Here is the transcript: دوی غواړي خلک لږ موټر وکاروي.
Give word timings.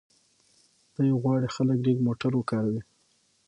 دوی 0.95 1.11
غواړي 1.21 1.47
خلک 1.55 1.77
لږ 1.85 1.97
موټر 2.07 2.31
وکاروي. 2.35 2.81